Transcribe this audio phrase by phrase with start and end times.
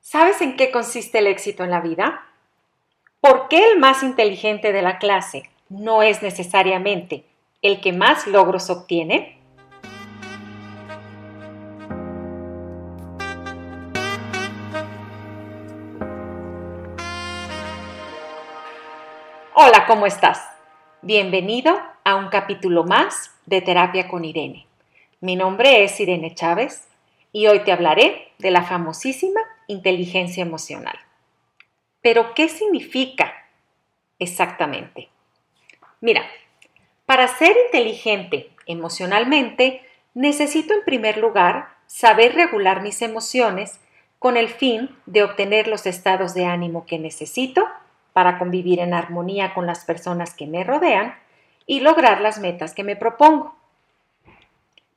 [0.00, 2.24] ¿Sabes en qué consiste el éxito en la vida?
[3.20, 7.24] ¿Por qué el más inteligente de la clase no es necesariamente
[7.60, 9.38] el que más logros obtiene?
[19.52, 20.40] Hola, ¿cómo estás?
[21.02, 24.66] Bienvenido a un capítulo más de Terapia con Irene.
[25.20, 26.88] Mi nombre es Irene Chávez
[27.32, 29.37] y hoy te hablaré de la famosísima
[29.68, 30.98] inteligencia emocional.
[32.02, 33.32] Pero, ¿qué significa
[34.18, 35.08] exactamente?
[36.00, 36.22] Mira,
[37.06, 39.82] para ser inteligente emocionalmente,
[40.14, 43.80] necesito en primer lugar saber regular mis emociones
[44.18, 47.66] con el fin de obtener los estados de ánimo que necesito
[48.12, 51.14] para convivir en armonía con las personas que me rodean
[51.66, 53.54] y lograr las metas que me propongo.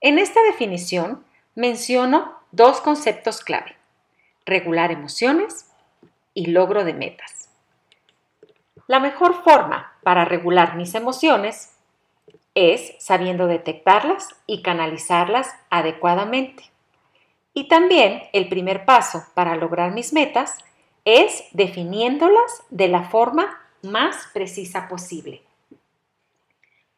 [0.00, 1.24] En esta definición
[1.54, 3.76] menciono dos conceptos clave,
[4.46, 5.70] regular emociones
[6.34, 7.48] y logro de metas.
[8.86, 11.72] La mejor forma para regular mis emociones
[12.54, 16.64] es sabiendo detectarlas y canalizarlas adecuadamente.
[17.54, 20.58] Y también el primer paso para lograr mis metas
[21.04, 25.42] es definiéndolas de la forma más precisa posible.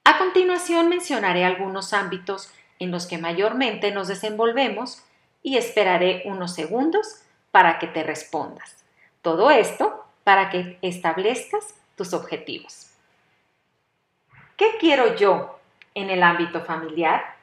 [0.05, 5.03] A continuación mencionaré algunos ámbitos en los que mayormente nos desenvolvemos
[5.43, 7.23] y esperaré unos segundos
[7.57, 8.85] para que te respondas.
[9.23, 12.91] Todo esto para que establezcas tus objetivos.
[14.59, 15.59] ¿Qué quiero yo
[15.95, 17.35] en el ámbito familiar?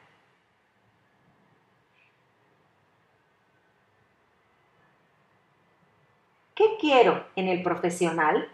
[6.54, 8.48] ¿Qué quiero en el profesional?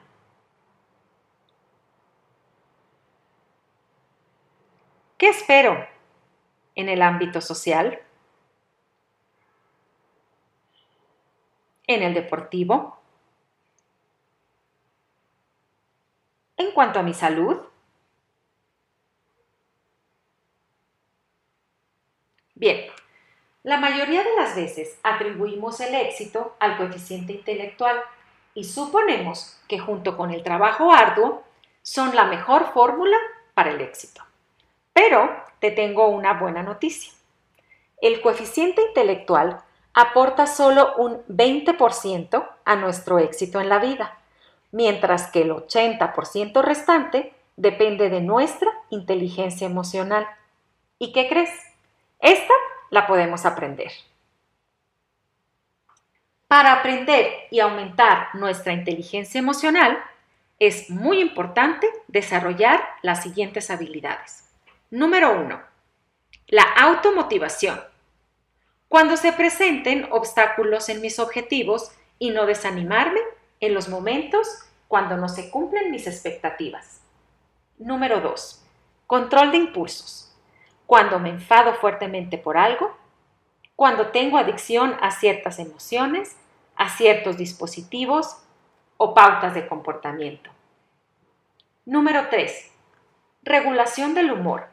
[5.18, 5.86] ¿Qué espero
[6.74, 8.00] en el ámbito social?
[11.90, 13.00] ¿En el deportivo?
[16.56, 17.56] En cuanto a mi salud,
[22.54, 22.92] Bien,
[23.64, 28.00] la mayoría de las veces atribuimos el éxito al coeficiente intelectual
[28.54, 31.42] y suponemos que junto con el trabajo arduo
[31.82, 33.16] son la mejor fórmula
[33.54, 34.22] para el éxito.
[34.92, 37.12] Pero te tengo una buena noticia.
[38.00, 39.64] El coeficiente intelectual
[39.94, 44.18] aporta solo un 20% a nuestro éxito en la vida,
[44.72, 50.26] mientras que el 80% restante depende de nuestra inteligencia emocional.
[50.98, 51.50] ¿Y qué crees?
[52.20, 52.54] Esta
[52.90, 53.90] la podemos aprender.
[56.48, 60.02] Para aprender y aumentar nuestra inteligencia emocional,
[60.58, 64.48] es muy importante desarrollar las siguientes habilidades.
[64.90, 65.60] Número 1.
[66.48, 67.80] La automotivación.
[68.90, 73.20] Cuando se presenten obstáculos en mis objetivos y no desanimarme
[73.60, 74.48] en los momentos
[74.88, 77.00] cuando no se cumplen mis expectativas.
[77.78, 78.66] Número 2.
[79.06, 80.36] Control de impulsos.
[80.86, 82.90] Cuando me enfado fuertemente por algo,
[83.76, 86.34] cuando tengo adicción a ciertas emociones,
[86.74, 88.38] a ciertos dispositivos
[88.96, 90.50] o pautas de comportamiento.
[91.84, 92.72] Número 3.
[93.44, 94.66] Regulación del humor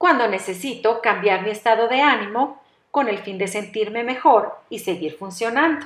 [0.00, 2.58] cuando necesito cambiar mi estado de ánimo
[2.90, 5.84] con el fin de sentirme mejor y seguir funcionando.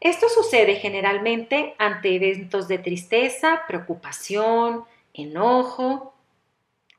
[0.00, 6.14] Esto sucede generalmente ante eventos de tristeza, preocupación, enojo,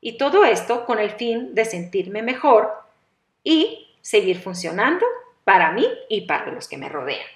[0.00, 2.72] y todo esto con el fin de sentirme mejor
[3.42, 5.04] y seguir funcionando
[5.42, 7.26] para mí y para los que me rodean.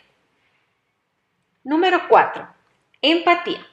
[1.65, 2.47] Número 4.
[3.03, 3.67] Empatía.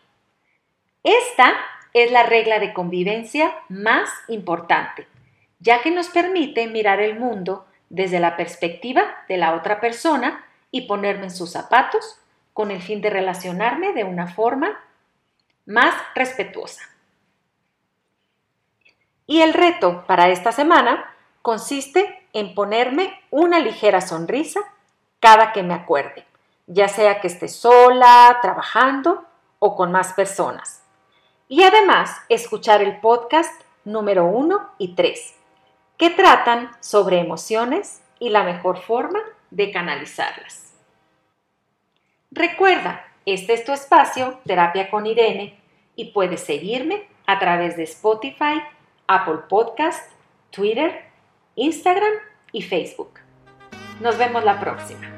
[1.04, 1.54] Esta
[1.94, 5.08] es la regla de convivencia más importante,
[5.60, 10.88] ya que nos permite mirar el mundo desde la perspectiva de la otra persona y
[10.88, 12.20] ponerme en sus zapatos
[12.54, 14.80] con el fin de relacionarme de una forma
[15.66, 16.82] más respetuosa.
[19.26, 24.62] Y el reto para esta semana consiste en ponerme una ligera sonrisa
[25.20, 26.26] cada que me acuerde,
[26.68, 29.26] ya sea que esté sola, trabajando
[29.60, 30.84] o con más personas
[31.50, 35.36] y además escuchar el podcast número 1 y 3,
[35.98, 39.20] que tratan sobre emociones y la mejor forma
[39.52, 40.74] de canalizarlas.
[42.32, 45.60] Recuerda, este es tu espacio, Terapia con Irene,
[45.96, 48.62] y puedes seguirme a través de Spotify,
[49.08, 50.12] Apple Podcast,
[50.52, 51.06] Twitter,
[51.56, 52.14] Instagram
[52.52, 53.20] y Facebook.
[54.02, 55.17] Nos vemos la próxima.